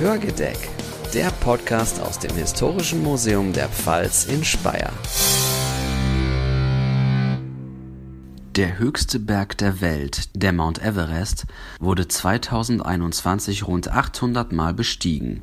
[0.00, 0.56] Hörgedeck,
[1.12, 4.92] der Podcast aus dem Historischen Museum der Pfalz in Speyer.
[8.54, 11.46] Der höchste Berg der Welt, der Mount Everest,
[11.80, 15.42] wurde 2021 rund 800 Mal bestiegen.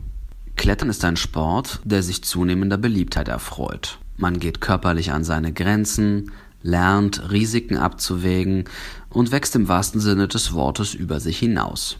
[0.55, 3.99] Klettern ist ein Sport, der sich zunehmender Beliebtheit erfreut.
[4.15, 6.31] Man geht körperlich an seine Grenzen,
[6.61, 8.63] lernt Risiken abzuwägen
[9.09, 11.97] und wächst im wahrsten Sinne des Wortes über sich hinaus.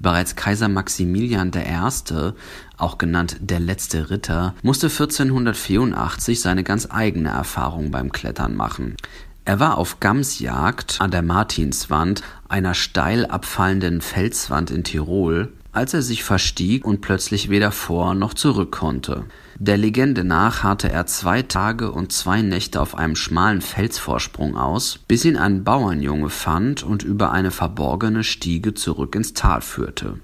[0.00, 2.32] Bereits Kaiser Maximilian I.,
[2.76, 8.96] auch genannt der letzte Ritter, musste 1484 seine ganz eigene Erfahrung beim Klettern machen.
[9.44, 16.02] Er war auf Gamsjagd an der Martinswand, einer steil abfallenden Felswand in Tirol, als er
[16.02, 19.24] sich verstieg und plötzlich weder vor noch zurück konnte.
[19.58, 25.00] Der Legende nach harrte er zwei Tage und zwei Nächte auf einem schmalen Felsvorsprung aus,
[25.08, 30.20] bis ihn ein Bauernjunge fand und über eine verborgene Stiege zurück ins Tal führte.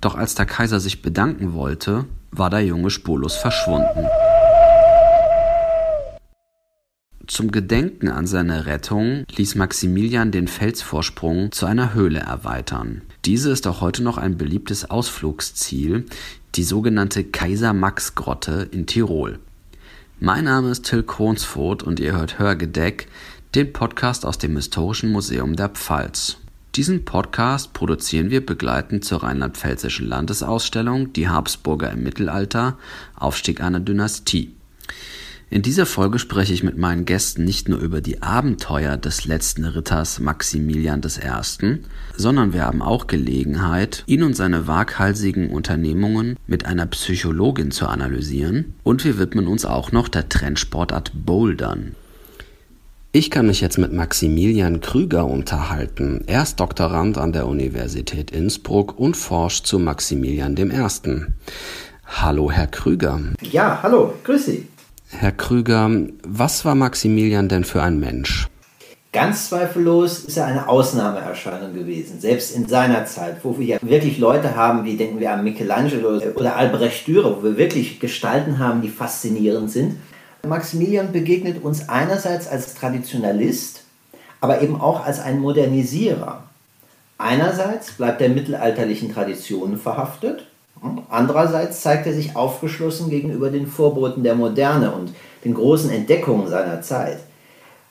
[0.00, 4.06] Doch als der Kaiser sich bedanken wollte, war der Junge spurlos verschwunden.
[7.26, 13.02] Zum Gedenken an seine Rettung ließ Maximilian den Felsvorsprung zu einer Höhle erweitern.
[13.24, 16.06] Diese ist auch heute noch ein beliebtes Ausflugsziel,
[16.54, 19.40] die sogenannte Kaiser-Max-Grotte in Tirol.
[20.20, 23.08] Mein Name ist Till Kronsfurt und ihr hört Hörgedeck,
[23.56, 26.36] den Podcast aus dem Historischen Museum der Pfalz.
[26.76, 32.78] Diesen Podcast produzieren wir begleitend zur rheinland-pfälzischen Landesausstellung Die Habsburger im Mittelalter,
[33.16, 34.55] Aufstieg einer Dynastie.
[35.48, 39.64] In dieser Folge spreche ich mit meinen Gästen nicht nur über die Abenteuer des letzten
[39.64, 41.78] Ritters Maximilian I.,
[42.16, 48.74] sondern wir haben auch Gelegenheit, ihn und seine waghalsigen Unternehmungen mit einer Psychologin zu analysieren
[48.82, 51.94] und wir widmen uns auch noch der Trendsportart Bouldern.
[53.12, 56.24] Ich kann mich jetzt mit Maximilian Krüger unterhalten.
[56.26, 61.24] Er ist Doktorand an der Universität Innsbruck und forscht zu Maximilian I.
[62.04, 63.20] Hallo, Herr Krüger.
[63.40, 64.66] Ja, hallo, grüß Sie.
[65.08, 65.88] Herr Krüger,
[66.26, 68.48] was war Maximilian denn für ein Mensch?
[69.12, 74.18] Ganz zweifellos ist er eine Ausnahmeerscheinung gewesen, selbst in seiner Zeit, wo wir ja wirklich
[74.18, 78.82] Leute haben, wie denken wir an Michelangelo oder Albrecht Dürer, wo wir wirklich Gestalten haben,
[78.82, 79.96] die faszinierend sind.
[80.46, 83.84] Maximilian begegnet uns einerseits als Traditionalist,
[84.40, 86.42] aber eben auch als ein Modernisierer.
[87.16, 90.46] Einerseits bleibt er mittelalterlichen Traditionen verhaftet
[91.08, 95.12] Andererseits zeigt er sich aufgeschlossen gegenüber den Vorboten der Moderne und
[95.44, 97.18] den großen Entdeckungen seiner Zeit.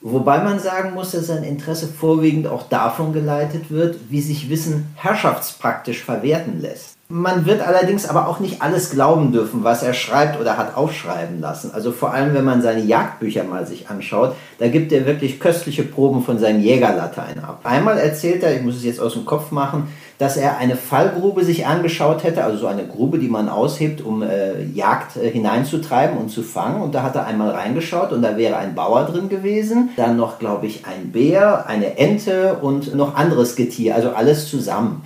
[0.00, 4.86] Wobei man sagen muss, dass sein Interesse vorwiegend auch davon geleitet wird, wie sich Wissen
[4.94, 6.96] herrschaftspraktisch verwerten lässt.
[7.08, 11.40] Man wird allerdings aber auch nicht alles glauben dürfen, was er schreibt oder hat aufschreiben
[11.40, 11.70] lassen.
[11.72, 15.84] Also vor allem, wenn man seine Jagdbücher mal sich anschaut, da gibt er wirklich köstliche
[15.84, 17.60] Proben von seinen Jägerlatein ab.
[17.62, 21.44] Einmal erzählt er, ich muss es jetzt aus dem Kopf machen, dass er eine Fallgrube
[21.44, 26.16] sich angeschaut hätte, also so eine Grube, die man aushebt, um äh, Jagd äh, hineinzutreiben
[26.16, 26.80] und zu fangen.
[26.80, 30.38] Und da hat er einmal reingeschaut und da wäre ein Bauer drin gewesen, dann noch,
[30.38, 35.02] glaube ich, ein Bär, eine Ente und noch anderes Getier, also alles zusammen.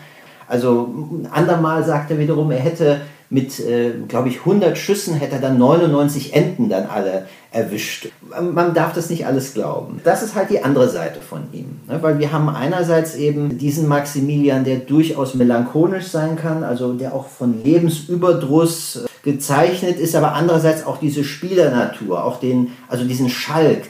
[0.47, 3.00] Also ein andermal sagt er wiederum, er hätte
[3.31, 8.09] mit, äh, glaube ich, 100 Schüssen hätte er dann 99 Enten dann alle erwischt.
[8.41, 10.01] Man darf das nicht alles glauben.
[10.05, 11.81] Das ist halt die andere Seite von ihm.
[11.89, 12.03] Ne?
[12.03, 17.29] Weil wir haben einerseits eben diesen Maximilian, der durchaus melancholisch sein kann, also der auch
[17.29, 23.89] von Lebensüberdruss äh, gezeichnet ist, aber andererseits auch diese Spielernatur, auch den, also diesen Schalk.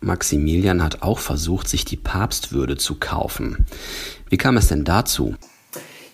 [0.00, 3.66] Maximilian hat auch versucht, sich die Papstwürde zu kaufen.
[4.28, 5.34] Wie kam es denn dazu?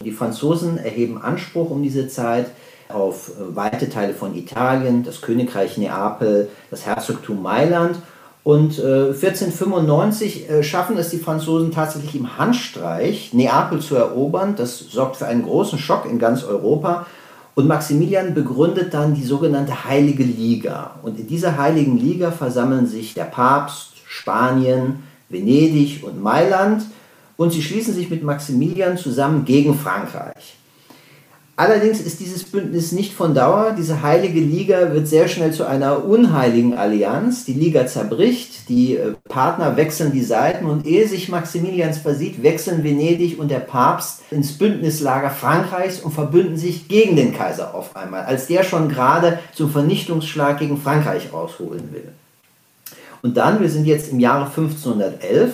[0.03, 2.47] Die Franzosen erheben Anspruch um diese Zeit
[2.89, 7.97] auf äh, weite Teile von Italien, das Königreich Neapel, das Herzogtum Mailand.
[8.43, 14.55] Und äh, 1495 äh, schaffen es die Franzosen tatsächlich im Handstreich, Neapel zu erobern.
[14.57, 17.05] Das sorgt für einen großen Schock in ganz Europa.
[17.55, 20.93] Und Maximilian begründet dann die sogenannte Heilige Liga.
[21.03, 26.85] Und in dieser Heiligen Liga versammeln sich der Papst, Spanien, Venedig und Mailand
[27.41, 30.59] und sie schließen sich mit Maximilian zusammen gegen Frankreich.
[31.57, 33.75] Allerdings ist dieses Bündnis nicht von Dauer.
[33.79, 37.47] Diese heilige Liga wird sehr schnell zu einer unheiligen Allianz.
[37.47, 42.85] Die Liga zerbricht, die äh, Partner wechseln die Seiten und ehe sich Maximilians versieht, wechseln
[42.85, 48.25] Venedig und der Papst ins Bündnislager Frankreichs und verbünden sich gegen den Kaiser auf einmal,
[48.25, 52.13] als der schon gerade zum Vernichtungsschlag gegen Frankreich rausholen will.
[53.23, 55.53] Und dann, wir sind jetzt im Jahre 1511,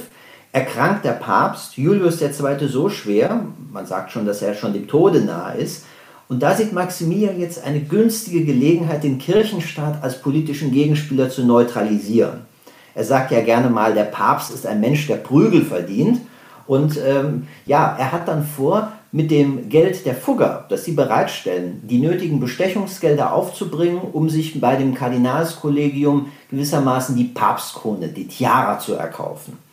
[0.56, 2.67] erkrankt der Papst Julius II.
[2.67, 5.85] so schwer, man sagt schon, dass er schon dem Tode nahe ist,
[6.29, 12.47] und da sieht Maximilian jetzt eine günstige Gelegenheit, den Kirchenstaat als politischen Gegenspieler zu neutralisieren.
[12.94, 16.23] Er sagt ja gerne mal, der Papst ist ein Mensch, der Prügel verdient.
[16.67, 21.82] Und ähm, ja, er hat dann vor, mit dem Geld der Fugger, das sie bereitstellen,
[21.85, 28.94] die nötigen Bestechungsgelder aufzubringen, um sich bei dem Kardinalskollegium gewissermaßen die Papstkrone, die Tiara zu
[28.94, 29.66] erkaufen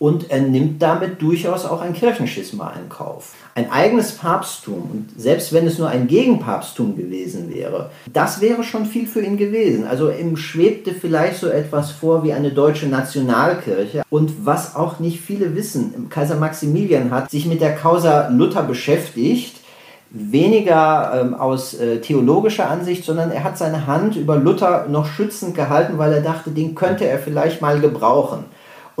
[0.00, 3.34] und er nimmt damit durchaus auch ein Kirchenschisma in Kauf.
[3.54, 8.86] Ein eigenes Papsttum, und selbst wenn es nur ein Gegenpapsttum gewesen wäre, das wäre schon
[8.86, 9.86] viel für ihn gewesen.
[9.86, 14.02] Also ihm schwebte vielleicht so etwas vor wie eine deutsche Nationalkirche.
[14.08, 19.56] Und was auch nicht viele wissen, Kaiser Maximilian hat sich mit der Causa Luther beschäftigt,
[20.08, 25.54] weniger ähm, aus äh, theologischer Ansicht, sondern er hat seine Hand über Luther noch schützend
[25.54, 28.46] gehalten, weil er dachte, den könnte er vielleicht mal gebrauchen.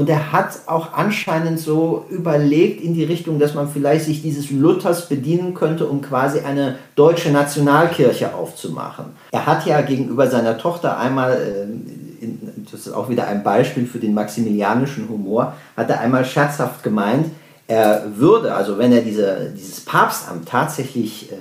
[0.00, 4.50] Und er hat auch anscheinend so überlegt in die Richtung, dass man vielleicht sich dieses
[4.50, 9.04] Luthers bedienen könnte, um quasi eine deutsche Nationalkirche aufzumachen.
[9.30, 12.26] Er hat ja gegenüber seiner Tochter einmal, äh,
[12.72, 17.26] das ist auch wieder ein Beispiel für den maximilianischen Humor, hat er einmal scherzhaft gemeint,
[17.66, 21.34] er würde, also wenn er diese, dieses Papstamt tatsächlich äh,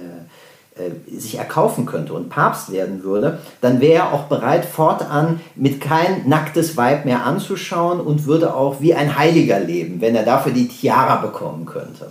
[1.12, 6.28] sich erkaufen könnte und Papst werden würde, dann wäre er auch bereit, fortan mit kein
[6.28, 10.68] nacktes Weib mehr anzuschauen und würde auch wie ein Heiliger leben, wenn er dafür die
[10.68, 12.10] Tiara bekommen könnte.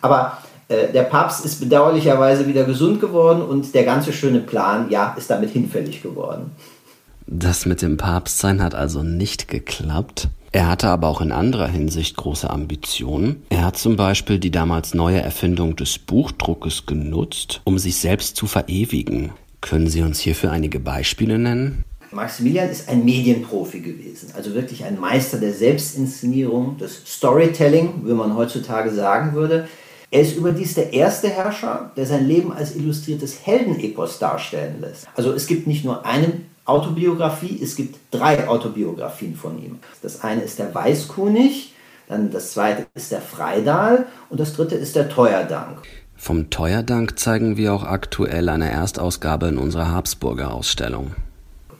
[0.00, 0.38] Aber
[0.68, 5.30] äh, der Papst ist bedauerlicherweise wieder gesund geworden und der ganze schöne Plan, ja, ist
[5.30, 6.52] damit hinfällig geworden.
[7.32, 10.26] Das mit dem Papstsein hat also nicht geklappt.
[10.50, 13.44] Er hatte aber auch in anderer Hinsicht große Ambitionen.
[13.50, 18.48] Er hat zum Beispiel die damals neue Erfindung des Buchdruckes genutzt, um sich selbst zu
[18.48, 19.30] verewigen.
[19.60, 21.84] Können Sie uns hierfür einige Beispiele nennen?
[22.10, 28.34] Maximilian ist ein Medienprofi gewesen, also wirklich ein Meister der Selbstinszenierung, des Storytelling, wie man
[28.34, 29.68] heutzutage sagen würde.
[30.10, 35.06] Er ist überdies der erste Herrscher, der sein Leben als illustriertes Heldenepos darstellen lässt.
[35.14, 37.58] Also es gibt nicht nur einen Autobiografie.
[37.62, 39.78] Es gibt drei Autobiografien von ihm.
[40.02, 41.74] Das eine ist der Weißkunig,
[42.08, 45.78] dann das zweite ist der Freidal und das dritte ist der Teuerdank.
[46.16, 51.12] Vom Teuerdank zeigen wir auch aktuell eine Erstausgabe in unserer Habsburger Ausstellung.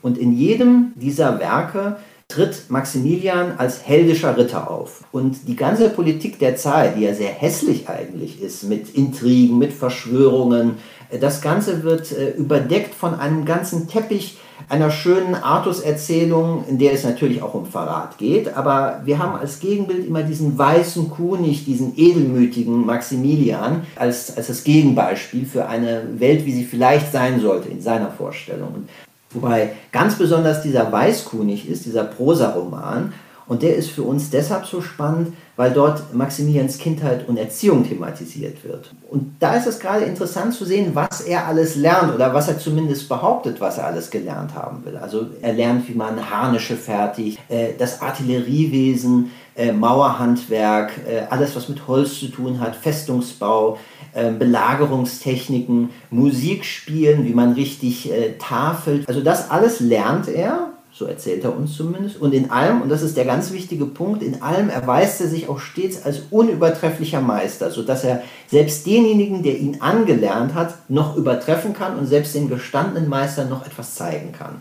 [0.02, 1.96] Und in jedem dieser Werke
[2.28, 5.04] tritt Maximilian als heldischer Ritter auf.
[5.12, 9.72] Und die ganze Politik der Zeit, die ja sehr hässlich eigentlich ist, mit Intrigen, mit
[9.72, 10.76] Verschwörungen,
[11.20, 14.38] das Ganze wird äh, überdeckt von einem ganzen Teppich
[14.70, 19.58] einer schönen Artus-Erzählung, in der es natürlich auch um Verrat geht, aber wir haben als
[19.58, 26.46] Gegenbild immer diesen weißen Kunig, diesen edelmütigen Maximilian als, als das Gegenbeispiel für eine Welt,
[26.46, 28.86] wie sie vielleicht sein sollte in seiner Vorstellung.
[29.32, 33.12] Wobei ganz besonders dieser Weißkunig ist, dieser Prosaroman,
[33.50, 38.62] und der ist für uns deshalb so spannend, weil dort Maximilians Kindheit und Erziehung thematisiert
[38.62, 38.94] wird.
[39.10, 42.60] Und da ist es gerade interessant zu sehen, was er alles lernt oder was er
[42.60, 44.96] zumindest behauptet, was er alles gelernt haben will.
[44.96, 51.68] Also er lernt, wie man Harnische fertigt, äh, das Artilleriewesen, äh, Mauerhandwerk, äh, alles, was
[51.68, 53.78] mit Holz zu tun hat, Festungsbau,
[54.12, 58.10] Belagerungstechniken, Musik spielen, wie man richtig
[58.40, 59.08] tafelt.
[59.08, 62.20] Also das alles lernt er so erzählt er uns zumindest.
[62.20, 65.48] Und in allem, und das ist der ganz wichtige Punkt, in allem erweist er sich
[65.48, 71.72] auch stets als unübertrefflicher Meister, sodass er selbst denjenigen, der ihn angelernt hat, noch übertreffen
[71.72, 74.60] kann und selbst den gestandenen Meister noch etwas zeigen kann.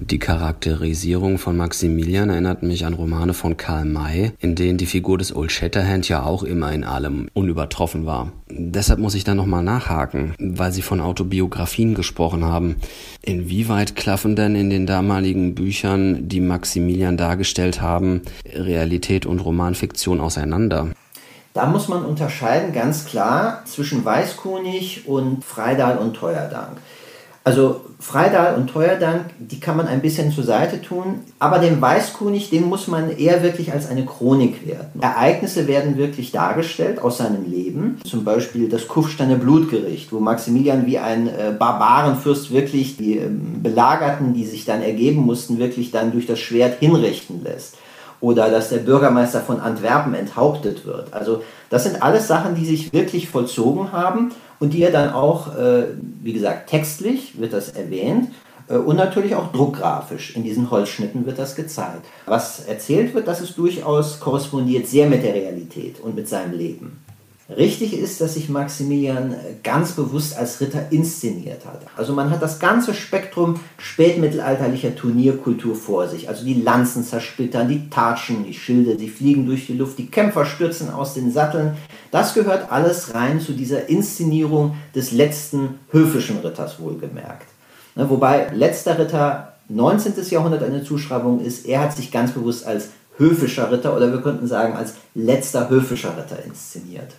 [0.00, 5.18] Die Charakterisierung von Maximilian erinnert mich an Romane von Karl May, in denen die Figur
[5.18, 8.30] des Old Shatterhand ja auch immer in allem unübertroffen war.
[8.48, 12.76] Deshalb muss ich da nochmal nachhaken, weil Sie von Autobiografien gesprochen haben.
[13.22, 18.22] Inwieweit klaffen denn in den damaligen Büchern, die Maximilian dargestellt haben,
[18.54, 20.90] Realität und Romanfiktion auseinander?
[21.54, 26.78] Da muss man unterscheiden ganz klar zwischen Weißkunig und Freidal und Teuerdank.
[27.42, 32.48] Also Freidal und Teuerdank, die kann man ein bisschen zur Seite tun, aber den Weißkunig,
[32.48, 35.00] den muss man eher wirklich als eine Chronik werten.
[35.00, 40.98] Ereignisse werden wirklich dargestellt aus seinem Leben, zum Beispiel das Kufsteiner Blutgericht, wo Maximilian wie
[40.98, 46.26] ein äh, Barbarenfürst wirklich die äh, Belagerten, die sich dann ergeben mussten, wirklich dann durch
[46.26, 47.78] das Schwert hinrichten lässt
[48.20, 51.12] oder dass der Bürgermeister von Antwerpen enthauptet wird.
[51.12, 55.56] Also das sind alles Sachen, die sich wirklich vollzogen haben und die er dann auch,
[55.56, 55.84] äh,
[56.22, 58.30] wie gesagt, textlich wird das erwähnt
[58.68, 60.36] äh, und natürlich auch druckgrafisch.
[60.36, 62.06] In diesen Holzschnitten wird das gezeigt.
[62.26, 67.00] Was erzählt wird, das ist durchaus korrespondiert sehr mit der Realität und mit seinem Leben.
[67.56, 71.80] Richtig ist, dass sich Maximilian ganz bewusst als Ritter inszeniert hat.
[71.96, 76.28] Also man hat das ganze Spektrum spätmittelalterlicher Turnierkultur vor sich.
[76.28, 80.44] Also die Lanzen zersplittern, die Tatschen, die Schilde, sie fliegen durch die Luft, die Kämpfer
[80.44, 81.78] stürzen aus den Satteln.
[82.10, 87.46] Das gehört alles rein zu dieser Inszenierung des letzten höfischen Ritters wohlgemerkt.
[87.94, 90.12] Ne, wobei letzter Ritter 19.
[90.28, 94.46] Jahrhundert eine Zuschreibung ist, er hat sich ganz bewusst als höfischer Ritter oder wir könnten
[94.46, 97.14] sagen als letzter höfischer Ritter inszeniert.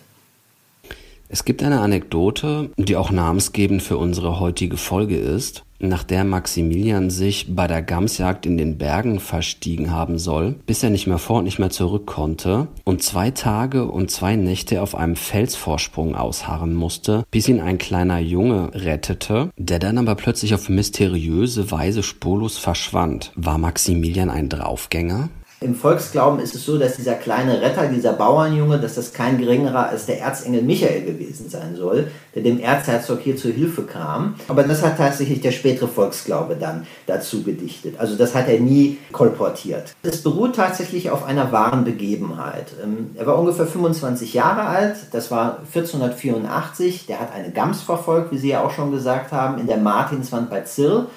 [1.32, 7.08] Es gibt eine Anekdote, die auch namensgebend für unsere heutige Folge ist, nach der Maximilian
[7.08, 11.38] sich bei der Gamsjagd in den Bergen verstiegen haben soll, bis er nicht mehr vor
[11.38, 16.74] und nicht mehr zurück konnte und zwei Tage und zwei Nächte auf einem Felsvorsprung ausharren
[16.74, 22.58] musste, bis ihn ein kleiner Junge rettete, der dann aber plötzlich auf mysteriöse Weise spurlos
[22.58, 23.30] verschwand.
[23.36, 25.30] War Maximilian ein Draufgänger?
[25.62, 29.90] Im Volksglauben ist es so, dass dieser kleine Retter, dieser Bauernjunge, dass das kein geringerer
[29.90, 34.36] als der Erzengel Michael gewesen sein soll, der dem Erzherzog hier zur Hilfe kam.
[34.48, 37.96] Aber das hat tatsächlich der spätere Volksglaube dann dazu gedichtet.
[37.98, 39.92] Also das hat er nie kolportiert.
[40.02, 42.68] Es beruht tatsächlich auf einer wahren Begebenheit.
[42.82, 47.04] Ähm, er war ungefähr 25 Jahre alt, das war 1484.
[47.04, 50.48] Der hat eine Gams verfolgt, wie Sie ja auch schon gesagt haben, in der Martinswand
[50.48, 51.08] bei Zirl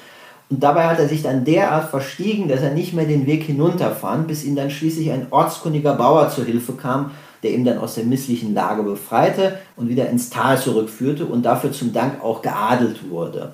[0.50, 4.28] und dabei hat er sich dann derart verstiegen, dass er nicht mehr den Weg hinunterfand,
[4.28, 8.06] bis ihm dann schließlich ein ortskundiger Bauer zu Hilfe kam, der ihn dann aus der
[8.06, 13.54] misslichen Lage befreite und wieder ins Tal zurückführte und dafür zum Dank auch geadelt wurde.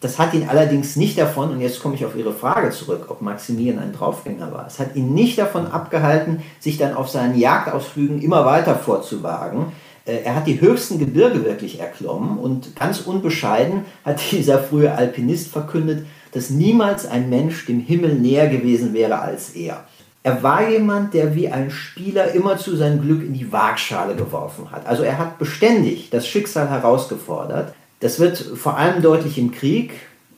[0.00, 3.22] Das hat ihn allerdings nicht davon, und jetzt komme ich auf Ihre Frage zurück, ob
[3.22, 8.20] Maximilian ein Draufgänger war, es hat ihn nicht davon abgehalten, sich dann auf seinen Jagdausflügen
[8.20, 9.66] immer weiter vorzuwagen.
[10.04, 15.48] Äh, er hat die höchsten Gebirge wirklich erklommen und ganz unbescheiden hat dieser frühe Alpinist
[15.48, 19.84] verkündet, dass niemals ein Mensch dem Himmel näher gewesen wäre als er.
[20.24, 24.70] Er war jemand, der wie ein Spieler immer zu seinem Glück in die Waagschale geworfen
[24.70, 24.86] hat.
[24.86, 27.74] Also er hat beständig das Schicksal herausgefordert.
[27.98, 29.92] Das wird vor allem deutlich im Krieg,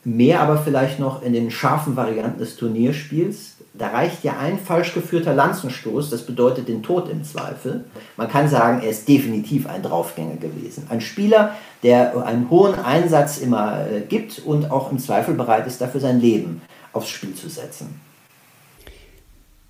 [0.05, 3.55] mehr aber vielleicht noch in den scharfen Varianten des Turnierspiels.
[3.73, 7.83] Da reicht ja ein falsch geführter Lanzenstoß, das bedeutet den Tod im Zweifel.
[8.15, 10.85] Man kann sagen, er ist definitiv ein Draufgänger gewesen.
[10.89, 15.81] Ein Spieler, der einen hohen Einsatz immer äh, gibt und auch im Zweifel bereit ist,
[15.81, 16.61] dafür sein Leben
[16.93, 17.99] aufs Spiel zu setzen.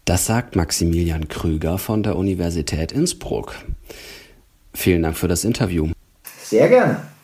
[0.03, 3.55] Das sagt Maximilian Krüger von der Universität Innsbruck.
[4.73, 5.89] Vielen Dank für das Interview.
[6.43, 7.14] Sehr gerne.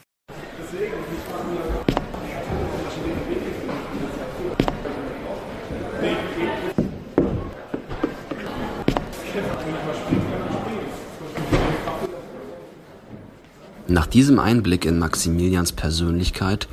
[13.92, 16.70] Nach diesem Einblick in Maximilians Persönlichkeit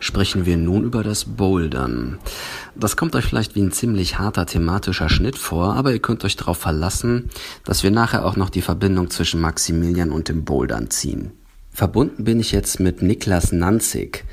[0.00, 2.16] sprechen wir nun über das Bouldern.
[2.74, 6.34] Das kommt euch vielleicht wie ein ziemlich harter thematischer Schnitt vor, aber ihr könnt euch
[6.34, 7.28] darauf verlassen,
[7.66, 11.32] dass wir nachher auch noch die Verbindung zwischen Maximilian und dem Bouldern ziehen.
[11.70, 14.24] Verbunden bin ich jetzt mit Niklas Nanzig.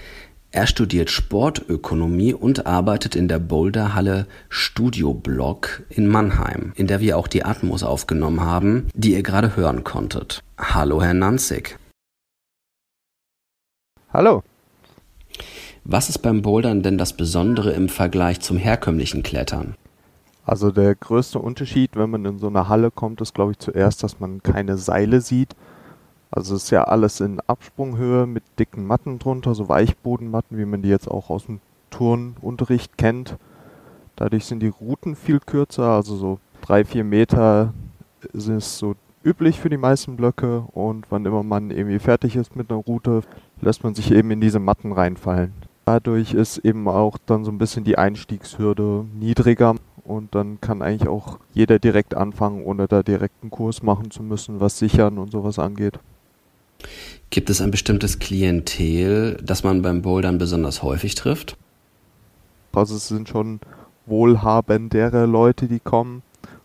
[0.52, 7.18] Er studiert Sportökonomie und arbeitet in der Boulderhalle Studio Block in Mannheim, in der wir
[7.18, 10.42] auch die Atmos aufgenommen haben, die ihr gerade hören konntet.
[10.58, 11.79] Hallo, Herr Nanzig.
[14.12, 14.42] Hallo.
[15.84, 19.76] Was ist beim Bouldern denn das Besondere im Vergleich zum herkömmlichen Klettern?
[20.48, 24.02] Also der größte Unterschied, wenn man in so eine Halle kommt, ist glaube ich zuerst,
[24.02, 25.56] dass man keine Seile sieht.
[26.32, 30.82] Also es ist ja alles in Absprunghöhe mit dicken Matten drunter, so Weichbodenmatten, wie man
[30.82, 31.60] die jetzt auch aus dem
[31.92, 33.38] Turnunterricht kennt.
[34.16, 37.76] Dadurch sind die Routen viel kürzer, also so drei, vier Meter
[38.34, 42.56] sind es so üblich für die meisten Blöcke und wann immer man irgendwie fertig ist
[42.56, 43.22] mit einer Route,
[43.62, 45.54] lässt man sich eben in diese Matten reinfallen.
[45.86, 51.10] Dadurch ist eben auch dann so ein bisschen die Einstiegshürde niedriger und dann kann eigentlich
[51.10, 55.32] auch jeder direkt anfangen, ohne da direkt einen Kurs machen zu müssen, was Sichern und
[55.32, 56.00] sowas angeht.
[57.30, 61.58] Gibt es ein bestimmtes Klientel, das man beim Bouldern besonders häufig trifft?
[62.74, 63.60] Also es sind schon
[64.06, 66.24] wohlhabendere Leute, die kommen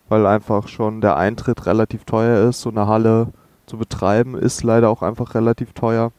[0.08, 2.60] weil einfach schon der Eintritt relativ teuer ist.
[2.60, 3.28] So eine Halle
[3.66, 6.12] zu betreiben ist leider auch einfach relativ teuer.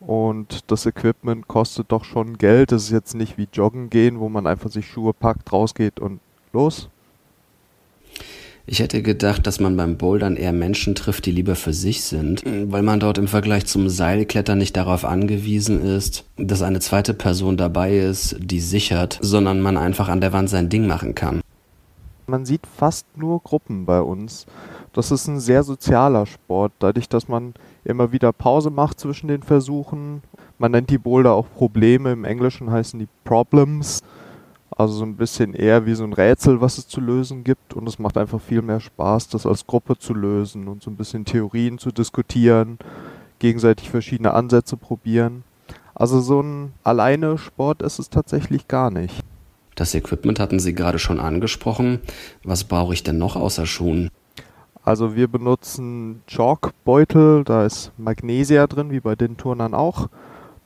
[0.00, 2.72] Und das Equipment kostet doch schon Geld.
[2.72, 6.20] Das ist jetzt nicht wie Joggen gehen, wo man einfach sich Schuhe packt, rausgeht und
[6.52, 6.88] los.
[8.66, 12.44] Ich hätte gedacht, dass man beim Bouldern eher Menschen trifft, die lieber für sich sind,
[12.44, 17.56] weil man dort im Vergleich zum Seilklettern nicht darauf angewiesen ist, dass eine zweite Person
[17.56, 21.40] dabei ist, die sichert, sondern man einfach an der Wand sein Ding machen kann
[22.30, 24.46] man sieht fast nur Gruppen bei uns.
[24.92, 27.54] Das ist ein sehr sozialer Sport, dadurch, dass man
[27.84, 30.22] immer wieder Pause macht zwischen den Versuchen.
[30.58, 34.02] Man nennt die Boulder auch Probleme, im Englischen heißen die Problems.
[34.76, 37.74] Also so ein bisschen eher wie so ein Rätsel, was es zu lösen gibt.
[37.74, 40.96] Und es macht einfach viel mehr Spaß, das als Gruppe zu lösen und so ein
[40.96, 42.78] bisschen Theorien zu diskutieren,
[43.38, 45.44] gegenseitig verschiedene Ansätze probieren.
[45.94, 49.24] Also so ein alleine Sport ist es tatsächlich gar nicht.
[49.74, 52.00] Das Equipment hatten Sie gerade schon angesprochen.
[52.44, 54.10] Was brauche ich denn noch außer Schuhen?
[54.90, 60.08] Also wir benutzen Chalkbeutel, da ist Magnesia drin, wie bei den Turnern auch.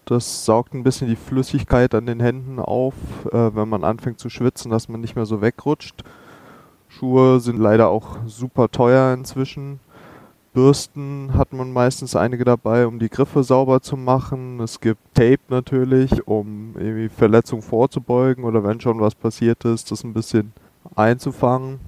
[0.07, 2.95] Das saugt ein bisschen die Flüssigkeit an den Händen auf,
[3.31, 6.05] äh, wenn man anfängt zu schwitzen, dass man nicht mehr so wegrutscht.
[6.89, 9.79] Handschuhe sind leider auch super teuer inzwischen.
[10.55, 14.59] Bürsten hat man meistens einige dabei, um die Griffe sauber zu machen.
[14.59, 20.03] Es gibt Tape natürlich, um irgendwie Verletzungen vorzubeugen oder wenn schon was passiert ist, das
[20.03, 20.55] ein bisschen
[20.97, 21.79] einzufangen.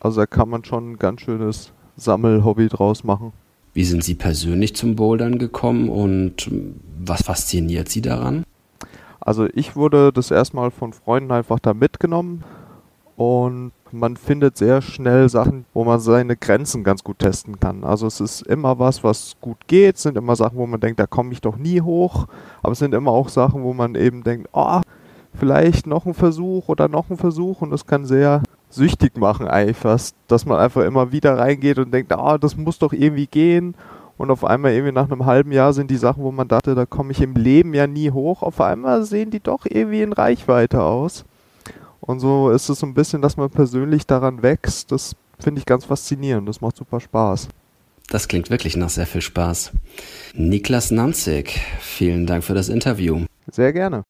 [0.00, 3.32] Also da kann man schon ein ganz schönes Sammelhobby draus machen.
[3.74, 6.50] Wie sind Sie persönlich zum Bouldern gekommen und
[6.98, 8.44] was fasziniert Sie daran?
[9.20, 12.44] Also ich wurde das erstmal von Freunden einfach da mitgenommen
[13.16, 17.84] und man findet sehr schnell Sachen, wo man seine Grenzen ganz gut testen kann.
[17.84, 21.00] Also es ist immer was, was gut geht, es sind immer Sachen, wo man denkt,
[21.00, 22.26] da komme ich doch nie hoch,
[22.62, 24.80] aber es sind immer auch Sachen, wo man eben denkt, oh,
[25.34, 28.42] vielleicht noch ein Versuch oder noch ein Versuch und das kann sehr
[28.78, 32.78] süchtig machen eigentlich fast, dass man einfach immer wieder reingeht und denkt, ah, das muss
[32.78, 33.74] doch irgendwie gehen
[34.18, 36.86] und auf einmal irgendwie nach einem halben Jahr sind die Sachen, wo man dachte, da
[36.86, 40.82] komme ich im Leben ja nie hoch, auf einmal sehen die doch irgendwie in Reichweite
[40.82, 41.24] aus.
[42.00, 44.90] Und so ist es so ein bisschen, dass man persönlich daran wächst.
[44.92, 46.48] Das finde ich ganz faszinierend.
[46.48, 47.48] Das macht super Spaß.
[48.08, 49.72] Das klingt wirklich nach sehr viel Spaß.
[50.34, 53.24] Niklas Nanzig, vielen Dank für das Interview.
[53.50, 54.04] Sehr gerne.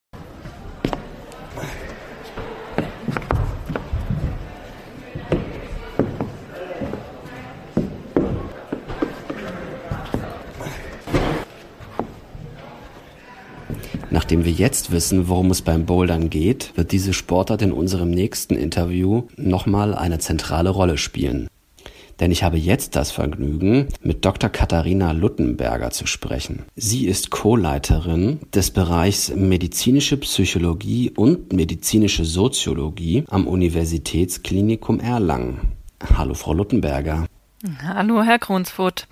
[14.11, 18.55] Nachdem wir jetzt wissen, worum es beim Bouldern geht, wird diese Sportart in unserem nächsten
[18.55, 21.49] Interview nochmal eine zentrale Rolle spielen.
[22.21, 24.51] Denn ich habe jetzt das Vergnügen, mit Dr.
[24.51, 26.65] Katharina Luttenberger zu sprechen.
[26.75, 35.73] Sie ist Co-Leiterin des Bereichs medizinische Psychologie und medizinische Soziologie am Universitätsklinikum Erlangen.
[36.17, 37.27] Hallo, Frau Luttenberger.
[37.83, 39.07] Hallo, Herr Kronsfurt.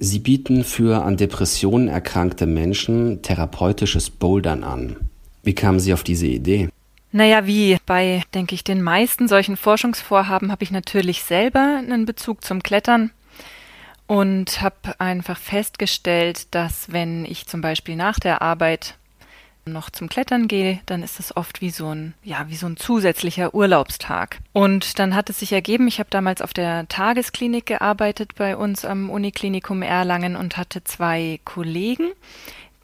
[0.00, 4.96] Sie bieten für an Depressionen erkrankte Menschen therapeutisches Bouldern an.
[5.42, 6.68] Wie kamen Sie auf diese Idee?
[7.10, 12.44] Naja, wie bei, denke ich, den meisten solchen Forschungsvorhaben habe ich natürlich selber einen Bezug
[12.44, 13.10] zum Klettern
[14.06, 18.97] und habe einfach festgestellt, dass wenn ich zum Beispiel nach der Arbeit
[19.72, 22.76] noch zum Klettern gehe, dann ist es oft wie so ein, ja, wie so ein
[22.76, 24.38] zusätzlicher Urlaubstag.
[24.52, 28.84] Und dann hat es sich ergeben, ich habe damals auf der Tagesklinik gearbeitet bei uns
[28.84, 32.10] am Uniklinikum Erlangen und hatte zwei Kollegen,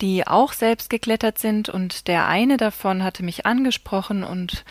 [0.00, 4.64] die auch selbst geklettert sind und der eine davon hatte mich angesprochen und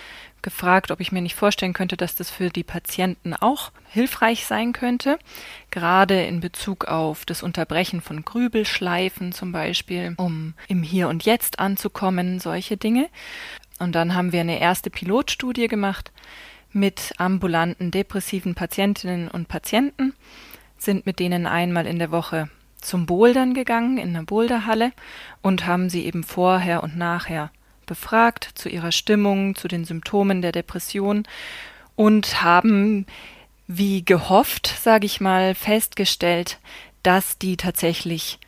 [0.44, 4.74] gefragt, ob ich mir nicht vorstellen könnte, dass das für die Patienten auch hilfreich sein
[4.74, 5.18] könnte,
[5.72, 11.60] gerade in Bezug auf das Unterbrechen von Grübelschleifen zum Beispiel, um im Hier und Jetzt
[11.60, 13.10] anzukommen, solche Dinge.
[13.80, 16.12] Und dann haben wir eine erste Pilotstudie gemacht
[16.72, 20.14] mit ambulanten depressiven Patientinnen und Patienten,
[20.78, 22.50] sind mit denen einmal in der Woche
[22.84, 24.92] zum Bouldern gegangen in der Boulderhalle
[25.42, 27.52] und haben sie eben vorher und nachher
[27.94, 31.28] befragt zu ihrer Stimmung, zu den Symptomen der Depression
[31.96, 33.06] und haben,
[33.68, 36.58] wie gehofft, sage ich mal, festgestellt,
[37.04, 38.40] dass die tatsächlich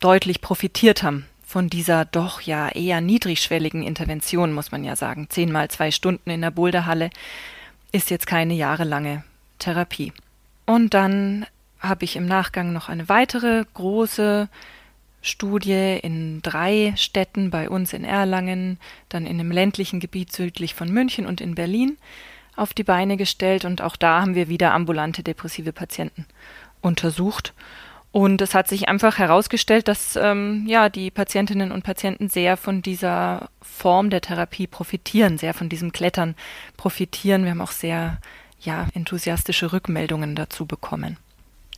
[0.00, 5.28] deutlich profitiert haben von dieser doch ja eher niedrigschwelligen Intervention, muss man ja sagen.
[5.28, 7.10] Zehnmal zwei Stunden in der Boulderhalle
[7.92, 9.22] ist jetzt keine jahrelange
[9.58, 10.14] Therapie.
[10.64, 11.44] Und dann
[11.78, 14.48] habe ich im Nachgang noch eine weitere große
[15.22, 18.78] Studie in drei Städten, bei uns in Erlangen,
[19.08, 21.98] dann in einem ländlichen Gebiet südlich von München und in Berlin
[22.56, 26.26] auf die Beine gestellt und auch da haben wir wieder ambulante depressive Patienten
[26.80, 27.54] untersucht.
[28.10, 32.82] Und es hat sich einfach herausgestellt, dass ähm, ja die Patientinnen und Patienten sehr von
[32.82, 36.34] dieser Form der Therapie profitieren, sehr von diesem Klettern
[36.76, 37.44] profitieren.
[37.44, 38.18] Wir haben auch sehr
[38.60, 41.16] ja enthusiastische Rückmeldungen dazu bekommen.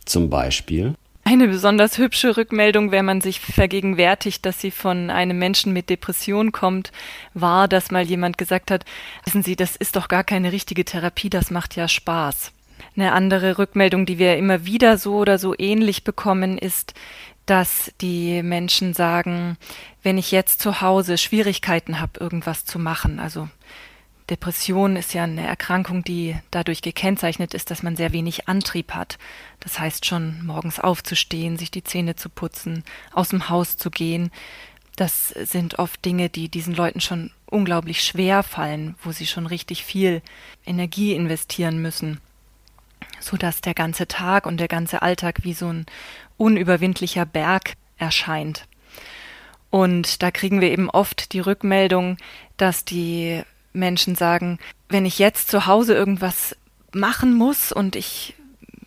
[0.05, 0.95] Zum Beispiel?
[1.31, 6.51] Eine besonders hübsche Rückmeldung, wenn man sich vergegenwärtigt, dass sie von einem Menschen mit Depression
[6.51, 6.91] kommt,
[7.33, 8.83] war, dass mal jemand gesagt hat,
[9.23, 12.51] wissen Sie, das ist doch gar keine richtige Therapie, das macht ja Spaß.
[12.97, 16.95] Eine andere Rückmeldung, die wir immer wieder so oder so ähnlich bekommen, ist,
[17.45, 19.55] dass die Menschen sagen,
[20.03, 23.47] wenn ich jetzt zu Hause Schwierigkeiten habe, irgendwas zu machen, also
[24.31, 29.17] Depression ist ja eine Erkrankung, die dadurch gekennzeichnet ist, dass man sehr wenig Antrieb hat.
[29.59, 34.31] Das heißt schon, morgens aufzustehen, sich die Zähne zu putzen, aus dem Haus zu gehen.
[34.95, 39.83] Das sind oft Dinge, die diesen Leuten schon unglaublich schwer fallen, wo sie schon richtig
[39.83, 40.21] viel
[40.65, 42.21] Energie investieren müssen,
[43.19, 45.85] sodass der ganze Tag und der ganze Alltag wie so ein
[46.37, 48.65] unüberwindlicher Berg erscheint.
[49.69, 52.17] Und da kriegen wir eben oft die Rückmeldung,
[52.55, 56.55] dass die Menschen sagen, wenn ich jetzt zu Hause irgendwas
[56.93, 58.35] machen muss und ich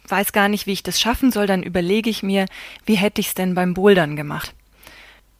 [0.08, 2.46] weiß gar nicht, wie ich das schaffen soll, dann überlege ich mir,
[2.84, 4.54] wie hätte ich es denn beim Bouldern gemacht.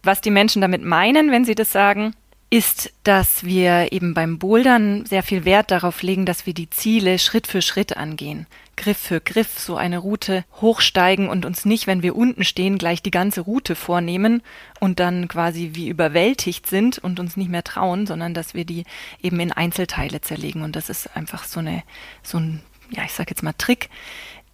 [0.03, 2.15] Was die Menschen damit meinen, wenn sie das sagen,
[2.55, 7.19] ist, dass wir eben beim Bouldern sehr viel Wert darauf legen, dass wir die Ziele
[7.19, 8.47] Schritt für Schritt angehen.
[8.77, 13.03] Griff für Griff so eine Route hochsteigen und uns nicht, wenn wir unten stehen, gleich
[13.03, 14.41] die ganze Route vornehmen
[14.79, 18.85] und dann quasi wie überwältigt sind und uns nicht mehr trauen, sondern dass wir die
[19.21, 20.63] eben in Einzelteile zerlegen.
[20.63, 21.83] Und das ist einfach so eine,
[22.23, 23.91] so ein, ja, ich sag jetzt mal Trick,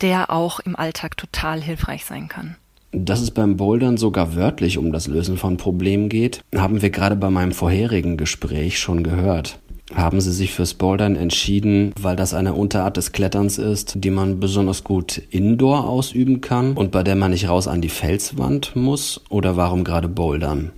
[0.00, 2.56] der auch im Alltag total hilfreich sein kann.
[2.92, 7.14] Dass es beim Bouldern sogar wörtlich um das Lösen von Problemen geht, haben wir gerade
[7.14, 9.60] bei meinem vorherigen Gespräch schon gehört.
[9.94, 14.38] Haben Sie sich fürs Bouldern entschieden, weil das eine Unterart des Kletterns ist, die man
[14.38, 19.20] besonders gut indoor ausüben kann und bei der man nicht raus an die Felswand muss?
[19.28, 20.72] Oder warum gerade Bouldern?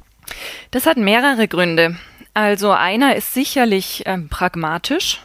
[0.70, 1.96] Das hat mehrere Gründe.
[2.35, 5.20] Also einer ist sicherlich äh, pragmatisch,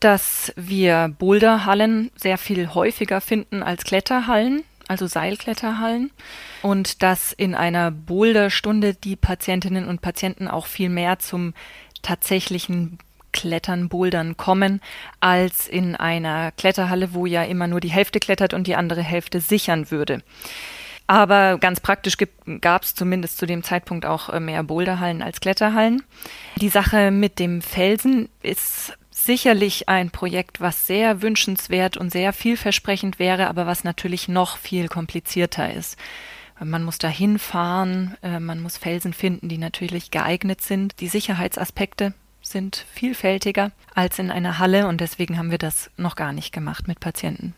[0.00, 6.10] dass wir Boulderhallen sehr viel häufiger finden als Kletterhallen also Seilkletterhallen.
[6.62, 11.54] Und dass in einer Boulderstunde die Patientinnen und Patienten auch viel mehr zum
[12.02, 12.98] tatsächlichen
[13.32, 14.80] Klettern, Bouldern kommen,
[15.20, 19.40] als in einer Kletterhalle, wo ja immer nur die Hälfte klettert und die andere Hälfte
[19.40, 20.22] sichern würde.
[21.06, 22.16] Aber ganz praktisch
[22.60, 26.02] gab es zumindest zu dem Zeitpunkt auch äh, mehr Boulderhallen als Kletterhallen.
[26.56, 28.96] Die Sache mit dem Felsen ist
[29.26, 34.88] sicherlich ein Projekt, was sehr wünschenswert und sehr vielversprechend wäre, aber was natürlich noch viel
[34.88, 35.96] komplizierter ist.
[36.64, 41.00] Man muss da hinfahren, äh, man muss Felsen finden, die natürlich geeignet sind.
[41.00, 46.32] Die Sicherheitsaspekte sind vielfältiger als in einer Halle und deswegen haben wir das noch gar
[46.32, 47.54] nicht gemacht mit Patienten.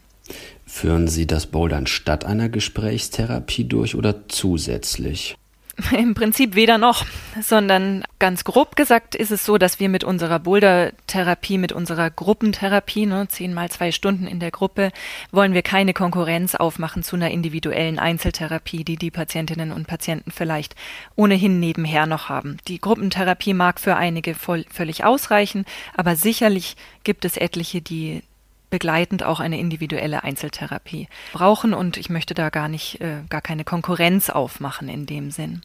[0.67, 5.37] Führen Sie das Bouldern statt einer Gesprächstherapie durch oder zusätzlich?
[5.97, 7.07] Im Prinzip weder noch,
[7.41, 13.07] sondern ganz grob gesagt ist es so, dass wir mit unserer Boulder-Therapie, mit unserer Gruppentherapie,
[13.07, 14.91] ne, zehn mal zwei Stunden in der Gruppe,
[15.31, 20.75] wollen wir keine Konkurrenz aufmachen zu einer individuellen Einzeltherapie, die die Patientinnen und Patienten vielleicht
[21.15, 22.57] ohnehin nebenher noch haben.
[22.67, 25.65] Die Gruppentherapie mag für einige voll, völlig ausreichen,
[25.97, 28.23] aber sicherlich gibt es etliche, die
[28.71, 33.65] begleitend auch eine individuelle Einzeltherapie brauchen und ich möchte da gar nicht, äh, gar keine
[33.65, 35.63] Konkurrenz aufmachen in dem Sinn.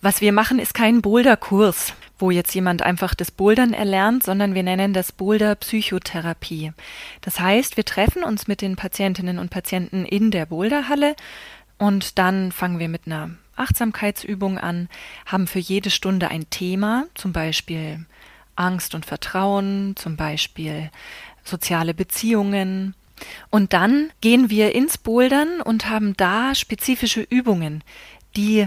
[0.00, 4.62] Was wir machen, ist kein Boulder-Kurs, wo jetzt jemand einfach das Bouldern erlernt, sondern wir
[4.62, 6.72] nennen das Boulder-Psychotherapie.
[7.20, 11.16] Das heißt, wir treffen uns mit den Patientinnen und Patienten in der Boulderhalle
[11.78, 14.88] und dann fangen wir mit einer Achtsamkeitsübung an,
[15.26, 18.06] haben für jede Stunde ein Thema, zum Beispiel
[18.54, 20.90] Angst und Vertrauen, zum Beispiel
[21.48, 22.94] soziale Beziehungen.
[23.50, 27.82] Und dann gehen wir ins Bouldern und haben da spezifische Übungen,
[28.36, 28.66] die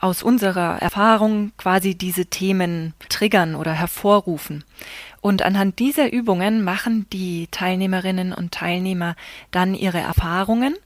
[0.00, 4.64] aus unserer Erfahrung quasi diese Themen triggern oder hervorrufen.
[5.20, 9.16] Und anhand dieser Übungen machen die Teilnehmerinnen und Teilnehmer
[9.50, 10.76] dann ihre Erfahrungen,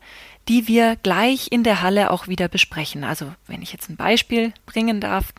[0.48, 3.04] die wir gleich in der Halle auch wieder besprechen.
[3.04, 5.32] Also wenn ich jetzt ein Beispiel bringen darf,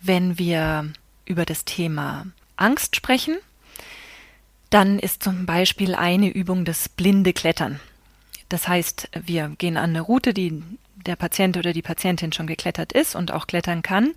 [0.00, 0.90] wenn wir
[1.26, 3.36] über das Thema Angst sprechen,
[4.74, 7.78] dann ist zum Beispiel eine Übung das blinde Klettern.
[8.48, 10.64] Das heißt, wir gehen an eine Route, die
[10.96, 14.14] der Patient oder die Patientin schon geklettert ist und auch klettern kann.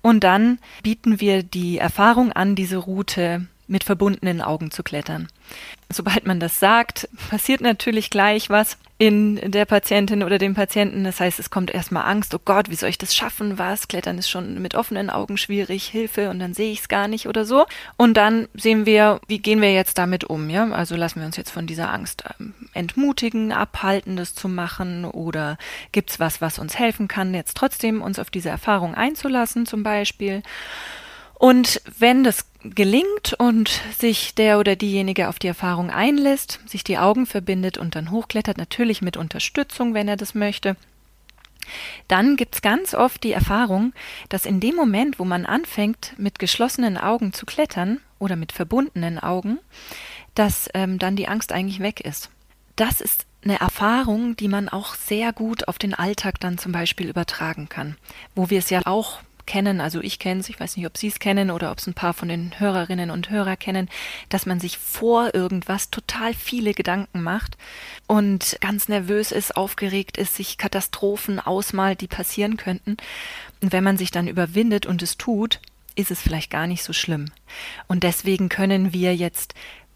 [0.00, 5.28] Und dann bieten wir die Erfahrung an, diese Route mit verbundenen Augen zu klettern.
[5.90, 11.04] Sobald man das sagt, passiert natürlich gleich was in der Patientin oder dem Patienten.
[11.04, 13.56] Das heißt, es kommt erstmal Angst, oh Gott, wie soll ich das schaffen?
[13.56, 13.86] Was?
[13.86, 17.28] Klettern ist schon mit offenen Augen schwierig, Hilfe und dann sehe ich es gar nicht
[17.28, 17.66] oder so.
[17.96, 20.68] Und dann sehen wir, wie gehen wir jetzt damit um, ja?
[20.72, 25.58] Also lassen wir uns jetzt von dieser Angst ähm, entmutigen, abhalten, das zu machen oder
[25.92, 29.84] gibt es was, was uns helfen kann, jetzt trotzdem uns auf diese Erfahrung einzulassen zum
[29.84, 30.42] Beispiel.
[31.38, 36.98] Und wenn das gelingt und sich der oder diejenige auf die Erfahrung einlässt, sich die
[36.98, 40.76] Augen verbindet und dann hochklettert, natürlich mit Unterstützung, wenn er das möchte,
[42.08, 43.92] dann gibt's ganz oft die Erfahrung,
[44.30, 49.18] dass in dem Moment, wo man anfängt, mit geschlossenen Augen zu klettern oder mit verbundenen
[49.18, 49.58] Augen,
[50.34, 52.30] dass ähm, dann die Angst eigentlich weg ist.
[52.74, 57.08] Das ist eine Erfahrung, die man auch sehr gut auf den Alltag dann zum Beispiel
[57.08, 57.96] übertragen kann,
[58.34, 61.08] wo wir es ja auch kennen, also ich kenne es, ich weiß nicht, ob Sie
[61.08, 63.88] es kennen oder ob es ein paar von den Hörerinnen und Hörer kennen,
[64.28, 67.56] dass man sich vor irgendwas total viele Gedanken macht
[68.06, 72.98] und ganz nervös ist, aufgeregt ist, sich Katastrophen ausmalt, die passieren könnten.
[73.62, 75.60] Und wenn man sich dann überwindet und es tut,
[75.94, 77.30] ist es vielleicht gar nicht so schlimm.
[77.86, 79.54] Und deswegen können wir jetzt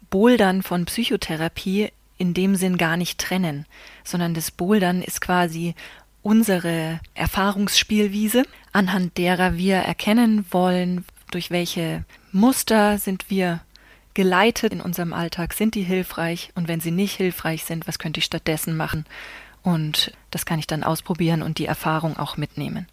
[0.09, 3.67] Bouldern von Psychotherapie in dem Sinn gar nicht trennen,
[4.03, 5.75] sondern das Bouldern ist quasi
[6.23, 13.61] unsere Erfahrungsspielwiese, anhand derer wir erkennen wollen, durch welche Muster sind wir
[14.13, 18.19] geleitet in unserem Alltag, sind die hilfreich und wenn sie nicht hilfreich sind, was könnte
[18.19, 19.05] ich stattdessen machen?
[19.63, 22.87] Und das kann ich dann ausprobieren und die Erfahrung auch mitnehmen.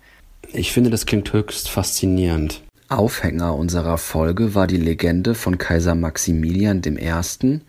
[0.52, 2.62] Ich finde, das klingt höchst faszinierend.
[2.90, 7.60] Aufhänger unserer Folge war die Legende von Kaiser Maximilian I.,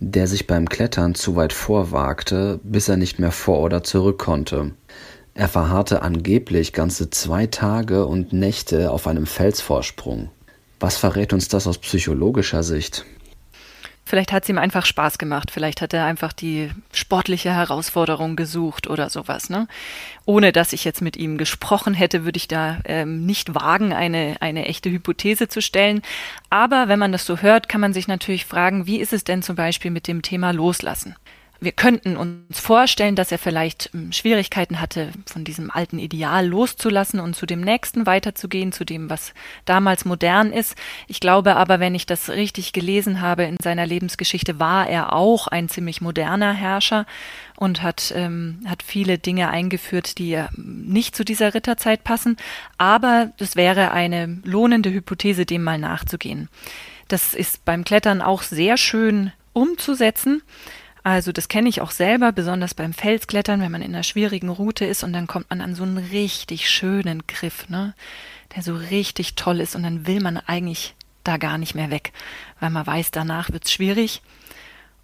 [0.00, 4.72] der sich beim Klettern zu weit vorwagte, bis er nicht mehr vor oder zurück konnte.
[5.32, 10.30] Er verharrte angeblich ganze zwei Tage und Nächte auf einem Felsvorsprung.
[10.80, 13.04] Was verrät uns das aus psychologischer Sicht?
[14.04, 15.50] Vielleicht hat es ihm einfach Spaß gemacht.
[15.50, 19.48] Vielleicht hat er einfach die sportliche Herausforderung gesucht oder sowas.
[19.48, 19.66] Ne?
[20.26, 24.36] Ohne dass ich jetzt mit ihm gesprochen hätte, würde ich da ähm, nicht wagen, eine,
[24.40, 26.02] eine echte Hypothese zu stellen.
[26.50, 29.42] Aber wenn man das so hört, kann man sich natürlich fragen, wie ist es denn
[29.42, 31.16] zum Beispiel mit dem Thema Loslassen?
[31.64, 37.20] Wir könnten uns vorstellen, dass er vielleicht ähm, Schwierigkeiten hatte, von diesem alten Ideal loszulassen
[37.20, 40.76] und zu dem nächsten weiterzugehen, zu dem, was damals modern ist.
[41.08, 45.48] Ich glaube aber, wenn ich das richtig gelesen habe in seiner Lebensgeschichte, war er auch
[45.48, 47.06] ein ziemlich moderner Herrscher
[47.56, 52.36] und hat, ähm, hat viele Dinge eingeführt, die nicht zu dieser Ritterzeit passen.
[52.78, 56.48] Aber es wäre eine lohnende Hypothese, dem mal nachzugehen.
[57.08, 60.42] Das ist beim Klettern auch sehr schön umzusetzen.
[61.04, 64.86] Also das kenne ich auch selber, besonders beim Felsklettern, wenn man in einer schwierigen Route
[64.86, 67.94] ist und dann kommt man an so einen richtig schönen Griff, ne,
[68.56, 72.12] der so richtig toll ist und dann will man eigentlich da gar nicht mehr weg,
[72.58, 74.22] weil man weiß, danach wird's schwierig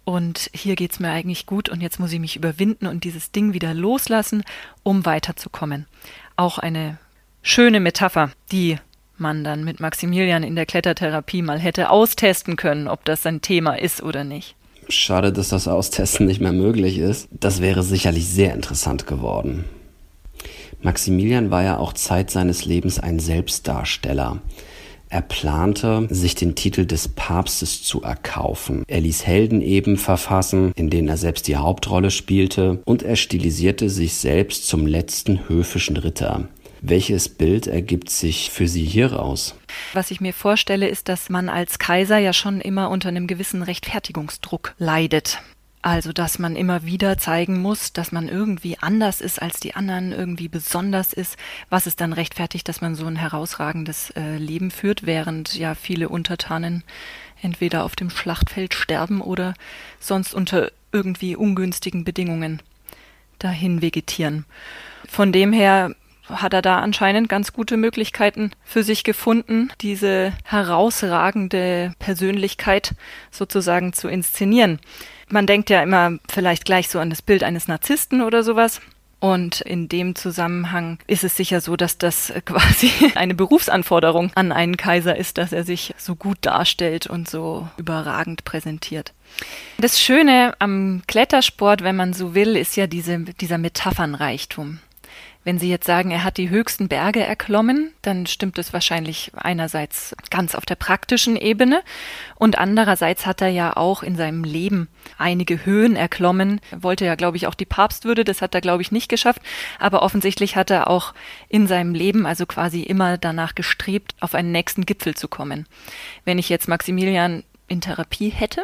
[0.03, 3.53] und hier geht's mir eigentlich gut und jetzt muss ich mich überwinden und dieses Ding
[3.53, 4.43] wieder loslassen,
[4.81, 5.85] um weiterzukommen.
[6.35, 6.97] Auch eine
[7.43, 8.79] schöne Metapher, die
[9.17, 13.77] man dann mit Maximilian in der Klettertherapie mal hätte austesten können, ob das sein Thema
[13.77, 14.55] ist oder nicht.
[14.91, 17.27] Schade, dass das Austesten nicht mehr möglich ist.
[17.31, 19.65] Das wäre sicherlich sehr interessant geworden.
[20.81, 24.41] Maximilian war ja auch Zeit seines Lebens ein Selbstdarsteller.
[25.09, 28.83] Er plante, sich den Titel des Papstes zu erkaufen.
[28.87, 33.89] Er ließ Helden eben verfassen, in denen er selbst die Hauptrolle spielte, und er stilisierte
[33.89, 36.47] sich selbst zum letzten höfischen Ritter.
[36.83, 39.55] Welches Bild ergibt sich für Sie hieraus?
[39.93, 43.61] Was ich mir vorstelle, ist, dass man als Kaiser ja schon immer unter einem gewissen
[43.61, 45.43] Rechtfertigungsdruck leidet.
[45.83, 50.11] Also, dass man immer wieder zeigen muss, dass man irgendwie anders ist als die anderen,
[50.11, 51.37] irgendwie besonders ist,
[51.69, 56.09] was es dann rechtfertigt, dass man so ein herausragendes äh, Leben führt, während ja viele
[56.09, 56.83] Untertanen
[57.43, 59.53] entweder auf dem Schlachtfeld sterben oder
[59.99, 62.61] sonst unter irgendwie ungünstigen Bedingungen
[63.39, 64.45] dahin vegetieren.
[65.07, 65.95] Von dem her
[66.31, 72.93] hat er da anscheinend ganz gute Möglichkeiten für sich gefunden, diese herausragende Persönlichkeit
[73.31, 74.79] sozusagen zu inszenieren.
[75.29, 78.81] Man denkt ja immer vielleicht gleich so an das Bild eines Narzissten oder sowas.
[79.21, 84.77] Und in dem Zusammenhang ist es sicher so, dass das quasi eine Berufsanforderung an einen
[84.77, 89.13] Kaiser ist, dass er sich so gut darstellt und so überragend präsentiert.
[89.77, 94.79] Das Schöne am Klettersport, wenn man so will, ist ja diese, dieser Metaphernreichtum.
[95.43, 100.15] Wenn Sie jetzt sagen, er hat die höchsten Berge erklommen, dann stimmt es wahrscheinlich einerseits
[100.29, 101.81] ganz auf der praktischen Ebene
[102.35, 106.61] und andererseits hat er ja auch in seinem Leben einige Höhen erklommen.
[106.69, 109.41] Er wollte ja, glaube ich, auch die Papstwürde, das hat er, glaube ich, nicht geschafft,
[109.79, 111.15] aber offensichtlich hat er auch
[111.49, 115.65] in seinem Leben also quasi immer danach gestrebt, auf einen nächsten Gipfel zu kommen.
[116.23, 118.63] Wenn ich jetzt Maximilian in Therapie hätte,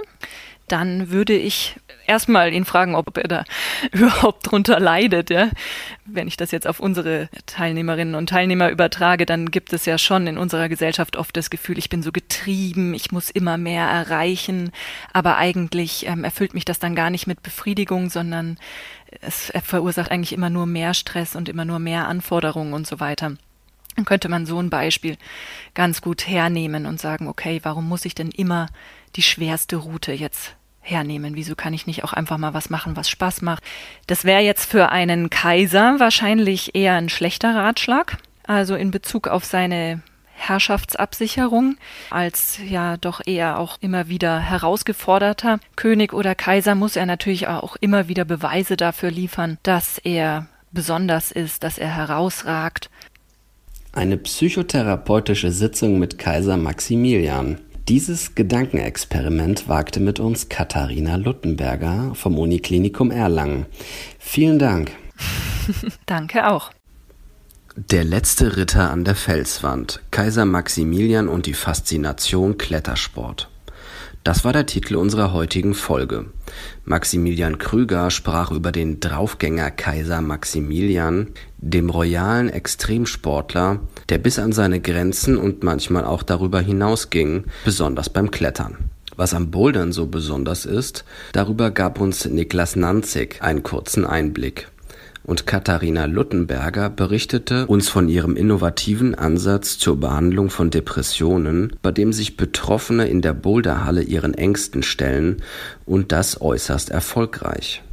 [0.68, 1.76] dann würde ich
[2.08, 3.44] erstmal ihn fragen, ob er da
[3.92, 5.30] überhaupt drunter leidet.
[5.30, 5.50] Ja?
[6.06, 10.28] Wenn ich das jetzt auf unsere Teilnehmerinnen und Teilnehmer übertrage, dann gibt es ja schon
[10.28, 14.72] in unserer Gesellschaft oft das Gefühl, ich bin so getrieben, ich muss immer mehr erreichen,
[15.14, 18.58] aber eigentlich ähm, erfüllt mich das dann gar nicht mit Befriedigung, sondern
[19.22, 23.34] es verursacht eigentlich immer nur mehr Stress und immer nur mehr Anforderungen und so weiter.
[23.96, 25.18] Dann könnte man so ein Beispiel
[25.74, 28.68] ganz gut hernehmen und sagen, okay, warum muss ich denn immer
[29.18, 31.36] die schwerste Route jetzt hernehmen?
[31.36, 33.64] Wieso kann ich nicht auch einfach mal was machen, was Spaß macht?
[34.08, 39.44] Das wäre jetzt für einen Kaiser wahrscheinlich eher ein schlechter Ratschlag, also in Bezug auf
[39.44, 40.02] seine
[40.38, 41.78] Herrschaftsabsicherung
[42.12, 47.76] als ja doch eher auch immer wieder herausgeforderter König oder Kaiser muss er natürlich auch
[47.78, 52.90] immer wieder Beweise dafür liefern, dass er besonders ist, dass er herausragt.
[53.94, 57.60] Eine psychotherapeutische Sitzung mit Kaiser Maximilian.
[57.90, 63.66] Dieses Gedankenexperiment wagte mit uns Katharina Luttenberger vom Uniklinikum Erlangen.
[64.20, 64.92] Vielen Dank.
[66.06, 66.72] Danke auch.
[67.78, 70.02] Der letzte Ritter an der Felswand.
[70.12, 73.50] Kaiser Maximilian und die Faszination Klettersport.
[74.26, 76.26] Das war der Titel unserer heutigen Folge.
[76.86, 83.80] Maximilian Krüger sprach über den Draufgänger Kaiser Maximilian, dem royalen Extremsportler,
[84.10, 88.78] der bis an seine Grenzen und manchmal auch darüber hinausging, besonders beim Klettern.
[89.16, 94.70] Was am Bouldern so besonders ist, darüber gab uns Niklas Nanzig einen kurzen Einblick.
[95.28, 102.14] Und Katharina Luttenberger berichtete uns von ihrem innovativen Ansatz zur Behandlung von Depressionen, bei dem
[102.14, 105.44] sich Betroffene in der Boulderhalle ihren Ängsten stellen
[105.86, 107.84] und das äußerst erfolgreich.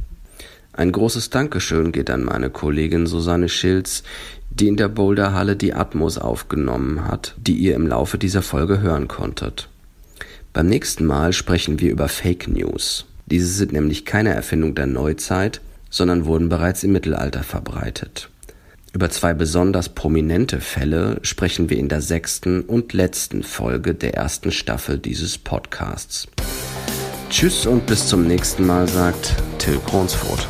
[0.71, 4.03] Ein großes Dankeschön geht an meine Kollegin Susanne Schilz,
[4.49, 9.09] die in der Boulderhalle die Atmos aufgenommen hat, die ihr im Laufe dieser Folge hören
[9.09, 9.67] konntet.
[10.53, 13.07] Beim nächsten Mal sprechen wir über Fake News.
[13.25, 15.59] Diese sind nämlich keine Erfindung der Neuzeit,
[15.95, 18.29] sondern wurden bereits im Mittelalter verbreitet.
[18.91, 24.51] Über zwei besonders prominente Fälle sprechen wir in der sechsten und letzten Folge der ersten
[24.51, 26.27] Staffel dieses Podcasts.
[27.29, 30.45] Tschüss und bis zum nächsten Mal, sagt Till Kronsfurt.